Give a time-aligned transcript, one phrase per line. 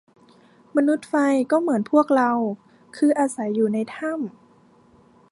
[0.75, 1.15] มนุษย์ไฟ
[1.51, 2.31] ก็เหมือนพวกเรา
[2.97, 4.31] คืออาศัยอยู่ในถ้ำ